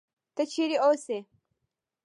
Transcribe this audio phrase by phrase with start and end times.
[0.35, 1.17] ته چېرې اوسې؟